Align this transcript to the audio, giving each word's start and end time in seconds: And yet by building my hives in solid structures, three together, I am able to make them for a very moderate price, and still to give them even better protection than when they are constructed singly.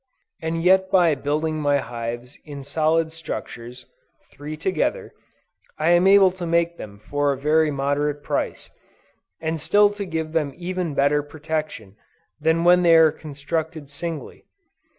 And 0.41 0.63
yet 0.63 0.89
by 0.89 1.13
building 1.13 1.61
my 1.61 1.77
hives 1.77 2.39
in 2.43 2.63
solid 2.63 3.11
structures, 3.13 3.85
three 4.31 4.57
together, 4.57 5.13
I 5.77 5.91
am 5.91 6.07
able 6.07 6.31
to 6.31 6.47
make 6.47 6.77
them 6.77 6.97
for 6.97 7.31
a 7.31 7.37
very 7.37 7.69
moderate 7.69 8.23
price, 8.23 8.71
and 9.39 9.59
still 9.59 9.91
to 9.91 10.05
give 10.05 10.31
them 10.31 10.53
even 10.57 10.95
better 10.95 11.21
protection 11.21 11.97
than 12.39 12.63
when 12.63 12.81
they 12.81 12.95
are 12.95 13.11
constructed 13.11 13.91
singly. 13.91 14.45